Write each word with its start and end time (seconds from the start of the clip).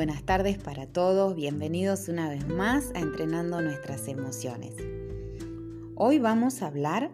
Buenas 0.00 0.22
tardes 0.22 0.56
para 0.56 0.86
todos, 0.86 1.36
bienvenidos 1.36 2.08
una 2.08 2.30
vez 2.30 2.48
más 2.48 2.90
a 2.94 3.00
Entrenando 3.00 3.60
nuestras 3.60 4.08
emociones. 4.08 4.72
Hoy 5.94 6.18
vamos 6.18 6.62
a 6.62 6.68
hablar 6.68 7.10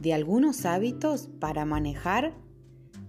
de 0.00 0.14
algunos 0.14 0.64
hábitos 0.64 1.28
para 1.40 1.66
manejar 1.66 2.32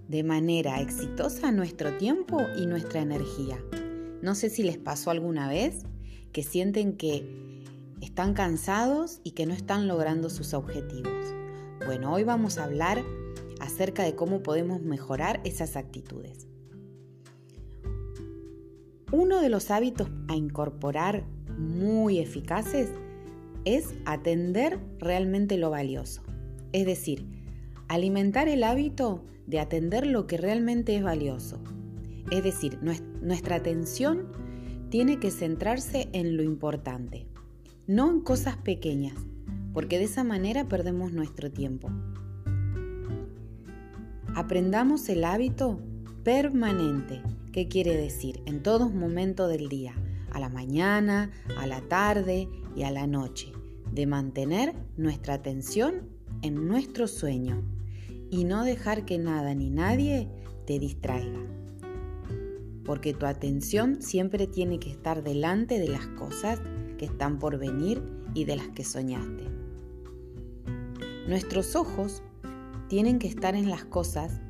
de 0.08 0.22
manera 0.24 0.82
exitosa 0.82 1.52
nuestro 1.52 1.96
tiempo 1.96 2.38
y 2.58 2.66
nuestra 2.66 3.00
energía. 3.00 3.56
No 4.20 4.34
sé 4.34 4.50
si 4.50 4.62
les 4.62 4.76
pasó 4.76 5.10
alguna 5.10 5.48
vez 5.48 5.86
que 6.32 6.42
sienten 6.42 6.98
que 6.98 7.64
están 8.02 8.34
cansados 8.34 9.22
y 9.24 9.30
que 9.30 9.46
no 9.46 9.54
están 9.54 9.88
logrando 9.88 10.28
sus 10.28 10.52
objetivos. 10.52 11.34
Bueno, 11.86 12.12
hoy 12.12 12.24
vamos 12.24 12.58
a 12.58 12.64
hablar 12.64 13.02
acerca 13.58 14.02
de 14.02 14.14
cómo 14.14 14.42
podemos 14.42 14.82
mejorar 14.82 15.40
esas 15.44 15.76
actitudes. 15.76 16.46
Uno 19.12 19.40
de 19.40 19.48
los 19.48 19.70
hábitos 19.70 20.08
a 20.26 20.34
incorporar 20.34 21.24
muy 21.56 22.18
eficaces 22.18 22.90
es 23.64 23.94
atender 24.04 24.80
realmente 24.98 25.58
lo 25.58 25.70
valioso. 25.70 26.22
Es 26.72 26.86
decir, 26.86 27.24
alimentar 27.86 28.48
el 28.48 28.64
hábito 28.64 29.24
de 29.46 29.60
atender 29.60 30.08
lo 30.08 30.26
que 30.26 30.38
realmente 30.38 30.96
es 30.96 31.04
valioso. 31.04 31.60
Es 32.32 32.42
decir, 32.42 32.80
nuestra 33.22 33.56
atención 33.56 34.26
tiene 34.90 35.20
que 35.20 35.30
centrarse 35.30 36.08
en 36.12 36.36
lo 36.36 36.42
importante, 36.42 37.28
no 37.86 38.10
en 38.10 38.20
cosas 38.22 38.56
pequeñas, 38.56 39.14
porque 39.72 39.98
de 39.98 40.04
esa 40.04 40.24
manera 40.24 40.68
perdemos 40.68 41.12
nuestro 41.12 41.52
tiempo. 41.52 41.90
Aprendamos 44.34 45.08
el 45.08 45.24
hábito 45.24 45.78
permanente 46.24 47.22
¿Qué 47.56 47.68
quiere 47.68 47.96
decir? 47.96 48.42
En 48.44 48.62
todos 48.62 48.92
momentos 48.92 49.48
del 49.48 49.70
día, 49.70 49.94
a 50.30 50.40
la 50.40 50.50
mañana, 50.50 51.30
a 51.56 51.66
la 51.66 51.80
tarde 51.80 52.50
y 52.76 52.82
a 52.82 52.90
la 52.90 53.06
noche, 53.06 53.50
de 53.90 54.06
mantener 54.06 54.74
nuestra 54.98 55.32
atención 55.32 56.06
en 56.42 56.68
nuestro 56.68 57.08
sueño 57.08 57.62
y 58.30 58.44
no 58.44 58.62
dejar 58.62 59.06
que 59.06 59.16
nada 59.16 59.54
ni 59.54 59.70
nadie 59.70 60.28
te 60.66 60.78
distraiga. 60.78 61.40
Porque 62.84 63.14
tu 63.14 63.24
atención 63.24 64.02
siempre 64.02 64.46
tiene 64.46 64.78
que 64.78 64.90
estar 64.90 65.22
delante 65.22 65.78
de 65.78 65.88
las 65.88 66.06
cosas 66.08 66.60
que 66.98 67.06
están 67.06 67.38
por 67.38 67.56
venir 67.56 68.02
y 68.34 68.44
de 68.44 68.56
las 68.56 68.68
que 68.68 68.84
soñaste. 68.84 69.44
Nuestros 71.26 71.74
ojos 71.74 72.22
tienen 72.88 73.18
que 73.18 73.28
estar 73.28 73.54
en 73.54 73.70
las 73.70 73.86
cosas 73.86 74.42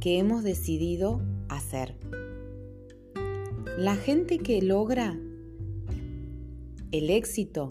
que 0.00 0.18
hemos 0.18 0.42
decidido 0.42 1.20
hacer. 1.50 1.96
La 3.78 3.96
gente 3.96 4.38
que 4.38 4.62
logra 4.62 5.18
el 6.92 7.10
éxito 7.10 7.68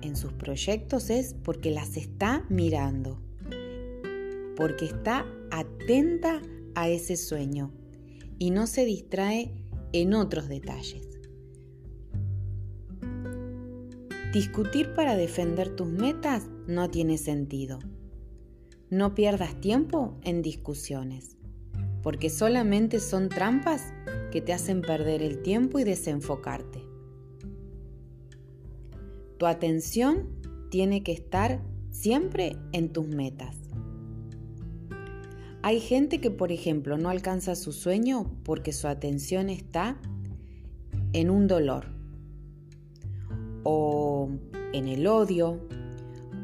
en 0.00 0.16
sus 0.16 0.32
proyectos 0.32 1.10
es 1.10 1.34
porque 1.42 1.70
las 1.70 1.96
está 1.96 2.44
mirando, 2.48 3.20
porque 4.56 4.86
está 4.86 5.26
atenta 5.50 6.40
a 6.74 6.88
ese 6.88 7.16
sueño 7.16 7.72
y 8.38 8.50
no 8.50 8.66
se 8.66 8.84
distrae 8.84 9.54
en 9.92 10.14
otros 10.14 10.48
detalles. 10.48 11.08
Discutir 14.32 14.94
para 14.94 15.14
defender 15.14 15.76
tus 15.76 15.88
metas 15.88 16.48
no 16.66 16.88
tiene 16.88 17.18
sentido. 17.18 17.78
No 18.88 19.14
pierdas 19.14 19.60
tiempo 19.60 20.18
en 20.22 20.40
discusiones 20.40 21.36
porque 22.02 22.30
solamente 22.30 23.00
son 23.00 23.28
trampas 23.28 23.92
que 24.30 24.40
te 24.40 24.52
hacen 24.52 24.82
perder 24.82 25.22
el 25.22 25.42
tiempo 25.42 25.78
y 25.78 25.84
desenfocarte. 25.84 26.82
Tu 29.38 29.46
atención 29.46 30.28
tiene 30.70 31.02
que 31.02 31.12
estar 31.12 31.62
siempre 31.90 32.56
en 32.72 32.92
tus 32.92 33.06
metas. 33.08 33.56
Hay 35.62 35.78
gente 35.78 36.20
que, 36.20 36.30
por 36.30 36.50
ejemplo, 36.50 36.98
no 36.98 37.08
alcanza 37.08 37.54
su 37.54 37.72
sueño 37.72 38.30
porque 38.42 38.72
su 38.72 38.88
atención 38.88 39.48
está 39.48 39.96
en 41.12 41.30
un 41.30 41.46
dolor 41.46 41.86
o 43.62 44.28
en 44.72 44.88
el 44.88 45.06
odio 45.06 45.60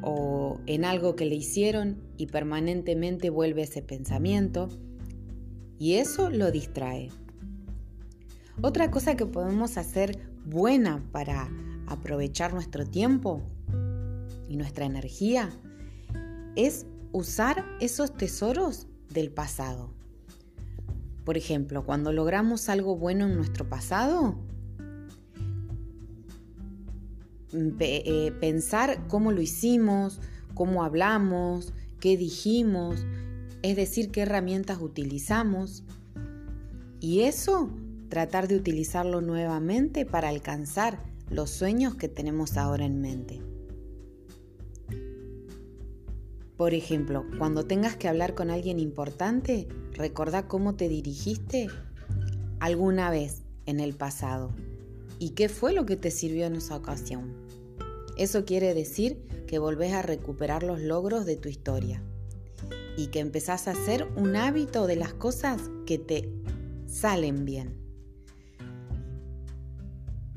o 0.02 0.60
en 0.66 0.84
algo 0.84 1.16
que 1.16 1.24
le 1.24 1.34
hicieron 1.34 2.00
y 2.16 2.26
permanentemente 2.26 3.30
vuelve 3.30 3.62
ese 3.62 3.82
pensamiento 3.82 4.68
y 5.78 5.94
eso 5.94 6.30
lo 6.30 6.50
distrae. 6.50 7.10
Otra 8.60 8.90
cosa 8.90 9.16
que 9.16 9.26
podemos 9.26 9.78
hacer 9.78 10.18
buena 10.44 11.02
para 11.12 11.48
aprovechar 11.86 12.52
nuestro 12.52 12.84
tiempo 12.84 13.42
y 14.48 14.56
nuestra 14.56 14.84
energía 14.84 15.50
es 16.56 16.86
usar 17.12 17.64
esos 17.80 18.16
tesoros 18.16 18.86
del 19.10 19.30
pasado. 19.30 19.90
Por 21.24 21.36
ejemplo, 21.36 21.84
cuando 21.84 22.12
logramos 22.12 22.68
algo 22.68 22.96
bueno 22.96 23.26
en 23.26 23.36
nuestro 23.36 23.68
pasado, 23.68 24.36
eh, 27.52 28.32
pensar 28.40 29.06
cómo 29.08 29.32
lo 29.32 29.40
hicimos, 29.40 30.20
cómo 30.54 30.82
hablamos, 30.82 31.72
qué 32.00 32.16
dijimos, 32.16 33.04
es 33.62 33.76
decir, 33.76 34.10
qué 34.10 34.22
herramientas 34.22 34.78
utilizamos. 34.80 35.84
Y 37.00 37.20
eso, 37.20 37.70
tratar 38.08 38.48
de 38.48 38.56
utilizarlo 38.56 39.20
nuevamente 39.20 40.06
para 40.06 40.28
alcanzar 40.28 41.02
los 41.30 41.50
sueños 41.50 41.94
que 41.94 42.08
tenemos 42.08 42.56
ahora 42.56 42.84
en 42.84 43.00
mente. 43.00 43.42
Por 46.56 46.74
ejemplo, 46.74 47.24
cuando 47.38 47.66
tengas 47.66 47.96
que 47.96 48.08
hablar 48.08 48.34
con 48.34 48.50
alguien 48.50 48.80
importante, 48.80 49.68
recordá 49.92 50.48
cómo 50.48 50.74
te 50.74 50.88
dirigiste 50.88 51.68
alguna 52.58 53.10
vez 53.10 53.42
en 53.66 53.78
el 53.78 53.94
pasado 53.94 54.52
y 55.20 55.30
qué 55.30 55.48
fue 55.48 55.72
lo 55.72 55.86
que 55.86 55.96
te 55.96 56.10
sirvió 56.10 56.46
en 56.46 56.56
esa 56.56 56.76
ocasión. 56.76 57.32
Eso 58.16 58.44
quiere 58.44 58.74
decir 58.74 59.22
que 59.46 59.60
volvés 59.60 59.92
a 59.92 60.02
recuperar 60.02 60.64
los 60.64 60.80
logros 60.80 61.26
de 61.26 61.36
tu 61.36 61.48
historia 61.48 62.02
y 62.98 63.06
que 63.06 63.20
empezás 63.20 63.68
a 63.68 63.70
hacer 63.70 64.08
un 64.16 64.34
hábito 64.34 64.88
de 64.88 64.96
las 64.96 65.14
cosas 65.14 65.62
que 65.86 65.98
te 65.98 66.28
salen 66.88 67.44
bien. 67.44 67.78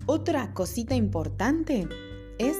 Otra 0.05 0.53
cosita 0.53 0.93
importante 0.93 1.89
es 2.37 2.55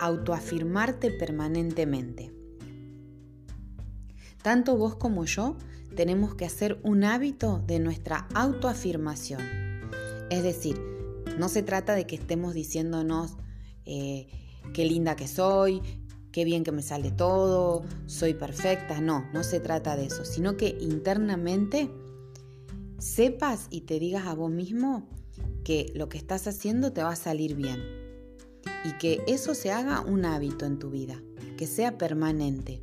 autoafirmarte 0.00 1.10
permanentemente. 1.10 2.32
Tanto 4.40 4.76
vos 4.76 4.94
como 4.94 5.24
yo 5.24 5.56
tenemos 5.96 6.36
que 6.36 6.44
hacer 6.44 6.78
un 6.84 7.02
hábito 7.02 7.60
de 7.66 7.80
nuestra 7.80 8.28
autoafirmación. 8.34 9.42
Es 10.30 10.44
decir, 10.44 10.80
no 11.38 11.48
se 11.48 11.64
trata 11.64 11.96
de 11.96 12.06
que 12.06 12.14
estemos 12.14 12.54
diciéndonos 12.54 13.36
eh, 13.84 14.28
qué 14.74 14.84
linda 14.84 15.16
que 15.16 15.26
soy, 15.26 15.82
qué 16.32 16.44
bien 16.44 16.64
que 16.64 16.72
me 16.72 16.82
sale 16.82 17.10
todo, 17.10 17.84
soy 18.06 18.34
perfecta. 18.34 19.00
No, 19.00 19.24
no 19.32 19.42
se 19.42 19.60
trata 19.60 19.96
de 19.96 20.06
eso, 20.06 20.24
sino 20.24 20.56
que 20.56 20.76
internamente 20.80 21.90
sepas 22.98 23.66
y 23.70 23.82
te 23.82 23.98
digas 23.98 24.26
a 24.26 24.34
vos 24.34 24.50
mismo 24.50 25.08
que 25.64 25.92
lo 25.94 26.08
que 26.08 26.18
estás 26.18 26.46
haciendo 26.46 26.92
te 26.92 27.02
va 27.02 27.10
a 27.10 27.16
salir 27.16 27.54
bien 27.54 27.80
y 28.84 28.92
que 28.98 29.22
eso 29.26 29.54
se 29.54 29.70
haga 29.70 30.00
un 30.00 30.24
hábito 30.24 30.66
en 30.66 30.78
tu 30.78 30.90
vida, 30.90 31.20
que 31.56 31.66
sea 31.66 31.98
permanente. 31.98 32.82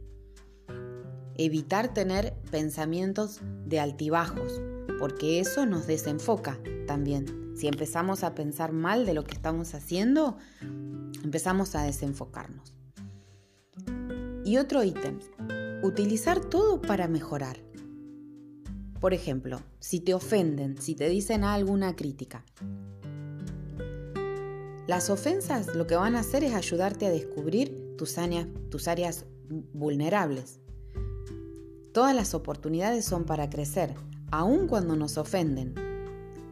Evitar 1.35 1.93
tener 1.93 2.33
pensamientos 2.51 3.41
de 3.65 3.79
altibajos, 3.79 4.61
porque 4.99 5.39
eso 5.39 5.65
nos 5.65 5.85
desenfoca 5.85 6.59
también. 6.87 7.53
Si 7.55 7.67
empezamos 7.67 8.23
a 8.23 8.35
pensar 8.35 8.71
mal 8.71 9.05
de 9.05 9.13
lo 9.13 9.23
que 9.23 9.35
estamos 9.35 9.73
haciendo, 9.73 10.37
empezamos 11.23 11.75
a 11.75 11.83
desenfocarnos. 11.83 12.76
Y 14.47 14.55
otro 14.55 14.81
ítem, 14.81 15.19
utilizar 15.83 16.39
todo 16.39 16.81
para 16.81 17.09
mejorar. 17.09 17.57
Por 19.01 19.13
ejemplo, 19.13 19.59
si 19.81 19.99
te 19.99 20.13
ofenden, 20.13 20.81
si 20.81 20.95
te 20.95 21.09
dicen 21.09 21.43
alguna 21.43 21.97
crítica. 21.97 22.45
Las 24.87 25.09
ofensas 25.09 25.75
lo 25.75 25.85
que 25.85 25.97
van 25.97 26.15
a 26.15 26.21
hacer 26.21 26.45
es 26.45 26.53
ayudarte 26.53 27.07
a 27.07 27.09
descubrir 27.09 27.97
tus 27.97 28.17
áreas, 28.17 28.47
tus 28.69 28.87
áreas 28.87 29.25
vulnerables. 29.73 30.61
Todas 31.91 32.15
las 32.15 32.33
oportunidades 32.33 33.03
son 33.03 33.25
para 33.25 33.49
crecer, 33.49 33.95
aun 34.31 34.69
cuando 34.69 34.95
nos 34.95 35.17
ofenden. 35.17 35.75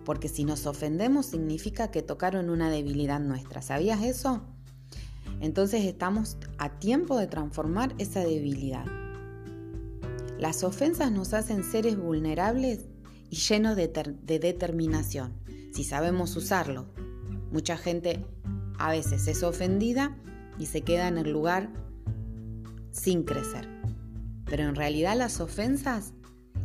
Porque 0.03 0.27
si 0.27 0.43
nos 0.43 0.65
ofendemos 0.65 1.27
significa 1.27 1.91
que 1.91 2.01
tocaron 2.01 2.49
una 2.49 2.69
debilidad 2.69 3.21
nuestra. 3.21 3.61
¿Sabías 3.61 4.03
eso? 4.03 4.45
Entonces 5.41 5.85
estamos 5.85 6.37
a 6.57 6.79
tiempo 6.79 7.17
de 7.17 7.27
transformar 7.27 7.93
esa 7.97 8.21
debilidad. 8.21 8.85
Las 10.39 10.63
ofensas 10.63 11.11
nos 11.11 11.33
hacen 11.33 11.63
seres 11.63 11.97
vulnerables 11.97 12.85
y 13.29 13.37
llenos 13.37 13.75
de, 13.75 13.87
determinación. 14.23 15.33
si 15.73 15.83
sabemos 15.83 16.35
usarlo. 16.35 16.85
Mucha 17.51 17.77
gente 17.77 18.25
a 18.77 18.91
veces 18.91 19.27
es 19.27 19.43
ofendida 19.43 20.17
y 20.57 20.67
se 20.67 20.81
queda 20.81 21.07
en 21.07 21.17
el 21.17 21.31
lugar 21.31 21.69
sin 22.91 23.23
crecer. 23.23 23.67
Pero 24.45 24.63
en 24.63 24.75
realidad 24.75 25.17
las 25.17 25.39
ofensas 25.41 26.13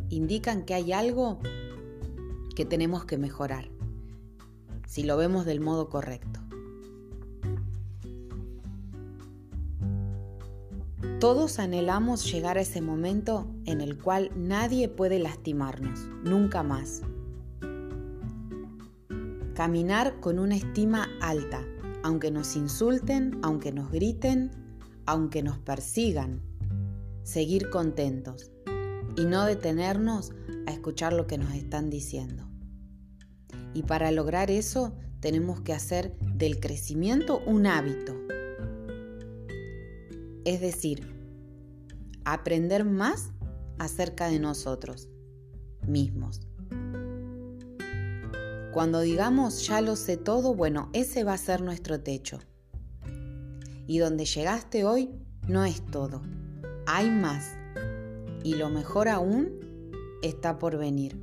indican 0.09 0.63
que 0.63 0.73
hay 0.73 0.91
algo 0.91 1.39
que 2.55 2.65
tenemos 2.65 3.05
que 3.05 3.17
mejorar, 3.17 3.69
si 4.87 5.03
lo 5.03 5.17
vemos 5.17 5.45
del 5.45 5.61
modo 5.61 5.89
correcto. 5.89 6.41
Todos 11.21 11.59
anhelamos 11.59 12.31
llegar 12.31 12.57
a 12.57 12.61
ese 12.61 12.81
momento 12.81 13.45
en 13.65 13.79
el 13.79 13.99
cual 13.99 14.31
nadie 14.35 14.89
puede 14.89 15.19
lastimarnos, 15.19 16.09
nunca 16.23 16.63
más. 16.63 17.03
Caminar 19.53 20.19
con 20.19 20.39
una 20.39 20.55
estima 20.55 21.07
alta, 21.21 21.63
aunque 22.01 22.31
nos 22.31 22.55
insulten, 22.55 23.37
aunque 23.43 23.71
nos 23.71 23.91
griten, 23.91 24.49
aunque 25.05 25.43
nos 25.43 25.59
persigan. 25.59 26.41
Seguir 27.21 27.69
contentos 27.69 28.51
y 29.15 29.25
no 29.25 29.45
detenernos 29.45 30.31
a 30.65 30.71
escuchar 30.71 31.13
lo 31.13 31.27
que 31.27 31.37
nos 31.37 31.53
están 31.53 31.91
diciendo. 31.91 32.49
Y 33.75 33.83
para 33.83 34.09
lograr 34.09 34.49
eso 34.49 34.97
tenemos 35.19 35.61
que 35.61 35.73
hacer 35.73 36.17
del 36.33 36.59
crecimiento 36.59 37.43
un 37.45 37.67
hábito 37.67 38.15
es 40.45 40.61
decir, 40.61 41.05
aprender 42.25 42.85
más 42.85 43.31
acerca 43.77 44.27
de 44.27 44.39
nosotros 44.39 45.09
mismos. 45.87 46.41
Cuando 48.71 49.01
digamos 49.01 49.67
ya 49.67 49.81
lo 49.81 49.95
sé 49.95 50.17
todo, 50.17 50.55
bueno, 50.55 50.89
ese 50.93 51.23
va 51.23 51.33
a 51.33 51.37
ser 51.37 51.61
nuestro 51.61 51.99
techo. 51.99 52.39
Y 53.85 53.97
donde 53.97 54.25
llegaste 54.25 54.85
hoy 54.85 55.09
no 55.47 55.65
es 55.65 55.85
todo, 55.87 56.21
hay 56.85 57.09
más. 57.09 57.57
Y 58.43 58.55
lo 58.55 58.69
mejor 58.69 59.09
aún 59.09 59.59
está 60.21 60.57
por 60.57 60.77
venir. 60.77 61.19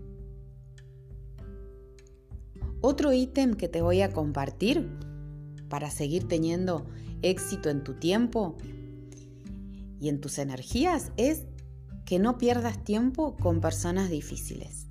Otro 2.80 3.12
ítem 3.12 3.54
que 3.54 3.68
te 3.68 3.82
voy 3.82 4.02
a 4.02 4.12
compartir 4.12 4.88
para 5.68 5.90
seguir 5.90 6.28
teniendo 6.28 6.86
éxito 7.22 7.70
en 7.70 7.82
tu 7.82 7.94
tiempo 7.94 8.56
y 10.00 10.08
en 10.08 10.20
tus 10.20 10.38
energías 10.38 11.12
es 11.16 11.46
que 12.04 12.18
no 12.18 12.38
pierdas 12.38 12.82
tiempo 12.84 13.36
con 13.36 13.60
personas 13.60 14.10
difíciles. 14.10 14.86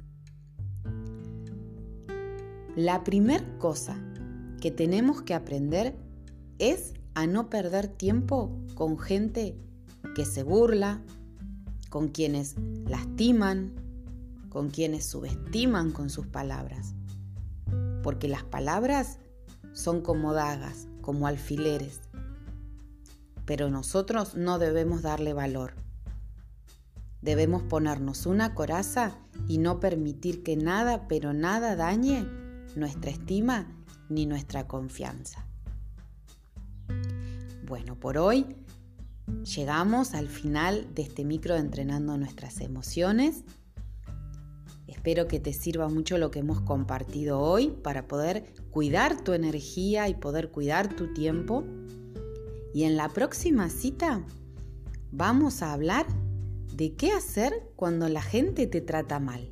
La 2.76 3.04
primer 3.04 3.58
cosa 3.58 4.00
que 4.62 4.72
tenemos 4.72 5.22
que 5.24 5.34
aprender 5.34 5.96
es 6.60 6.94
a 7.16 7.26
no 7.26 7.50
perder 7.50 7.88
tiempo 7.88 8.56
con 8.76 9.00
gente 9.00 9.58
que 10.16 10.26
se 10.26 10.44
burla, 10.44 11.02
con 11.90 12.10
quienes 12.10 12.56
lastiman, 12.86 13.74
con 14.50 14.70
quienes 14.70 15.06
subestiman 15.06 15.92
con 15.92 16.10
sus 16.10 16.28
palabras. 16.28 16.94
Porque 18.04 18.28
las 18.28 18.44
palabras 18.44 19.18
son 19.74 20.02
como 20.02 20.34
dagas, 20.34 20.88
como 21.02 21.28
alfileres, 21.28 22.02
pero 23.48 23.70
nosotros 23.70 24.36
no 24.36 24.60
debemos 24.60 25.02
darle 25.02 25.34
valor. 25.34 25.74
Debemos 27.22 27.64
ponernos 27.64 28.26
una 28.26 28.54
coraza 28.54 29.18
y 29.48 29.58
no 29.58 29.80
permitir 29.80 30.44
que 30.44 30.58
nada, 30.58 31.08
pero 31.08 31.34
nada 31.34 31.78
dañe 31.78 32.28
nuestra 32.76 33.10
estima 33.10 33.74
ni 34.10 34.26
nuestra 34.26 34.68
confianza. 34.68 35.48
Bueno, 37.66 37.98
por 37.98 38.18
hoy 38.18 38.46
llegamos 39.56 40.14
al 40.14 40.28
final 40.28 40.94
de 40.94 41.04
este 41.04 41.24
micro 41.24 41.54
de 41.54 41.62
entrenando 41.62 42.18
nuestras 42.18 42.60
emociones. 42.60 43.46
Espero 44.88 45.28
que 45.28 45.40
te 45.40 45.54
sirva 45.54 45.88
mucho 45.88 46.18
lo 46.18 46.32
que 46.32 46.40
hemos 46.40 46.60
compartido 46.60 47.40
hoy 47.40 47.70
para 47.70 48.10
poder 48.10 48.54
cuidar 48.72 49.22
tu 49.22 49.32
energía 49.32 50.10
y 50.10 50.16
poder 50.16 50.52
cuidar 50.52 50.94
tu 50.94 51.14
tiempo 51.14 51.66
y 52.74 52.84
en 52.84 52.98
la 52.98 53.10
próxima 53.10 53.70
cita 53.70 54.24
vamos 55.12 55.62
a 55.62 55.74
hablar 55.74 56.06
de 56.74 56.94
qué 56.96 57.12
hacer 57.12 57.72
cuando 57.76 58.08
la 58.08 58.22
gente 58.22 58.68
te 58.68 58.82
trata 58.82 59.20
mal. 59.20 59.50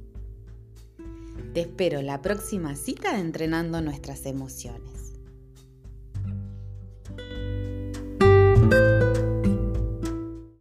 Te 1.54 1.62
espero 1.62 2.02
la 2.02 2.22
próxima 2.22 2.76
cita 2.76 3.20
Entrenando 3.20 3.82
nuestras 3.82 4.26
emociones. 4.26 4.95